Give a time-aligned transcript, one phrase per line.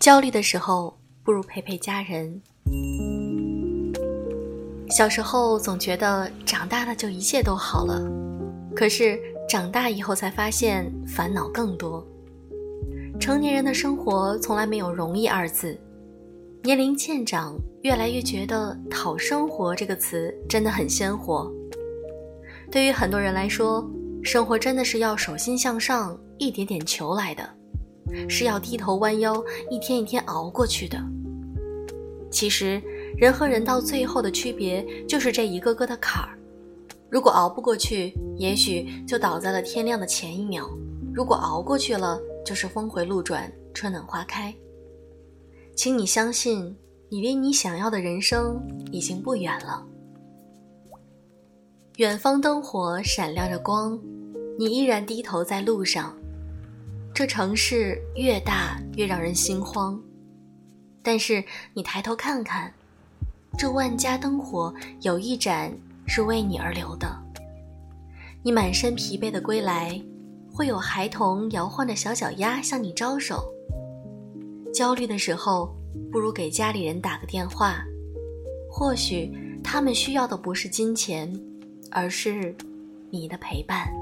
[0.00, 2.40] 焦虑的时候，不如陪陪家人。
[4.88, 8.10] 小时候总觉得长大了就一切都好了，
[8.74, 12.02] 可是长大以后才发现烦恼更多。
[13.20, 15.78] 成年人的生活从来没有容易二字，
[16.62, 21.52] 年龄渐长，越来越觉得“讨生活”这个词真的很鲜活。
[22.70, 23.86] 对于很多人来说，
[24.22, 27.46] 生活真的是要手心向上，一点点求来的，
[28.28, 30.98] 是要低头弯腰，一天一天熬过去的。
[32.30, 32.80] 其实，
[33.16, 36.38] 人和人到最后的区别就是这一个个的坎儿。
[37.08, 40.64] 如果熬不过去，也许就倒在了天亮的前一秒；
[41.12, 44.54] 如果熬过去了，就是峰回路转，春暖花开。
[45.74, 46.76] 请你相信，
[47.08, 48.60] 你离你想要的人生
[48.92, 49.84] 已经不远了。
[51.96, 53.98] 远方灯火闪亮着光，
[54.56, 56.16] 你依然低头在路上。
[57.20, 60.00] 这城市越大越让人心慌，
[61.02, 62.72] 但是你抬头看看，
[63.58, 65.70] 这万家灯火有一盏
[66.06, 67.14] 是为你而留的。
[68.42, 70.00] 你满身疲惫的归来。
[70.50, 73.44] 会有孩童摇晃着小脚丫向你招手。
[74.72, 75.76] 焦虑的时候，
[76.10, 77.84] 不如给家里人打个电话，
[78.70, 79.30] 或许
[79.62, 81.30] 他们需要的不是金钱，
[81.90, 82.56] 而是
[83.10, 83.92] 你的陪伴。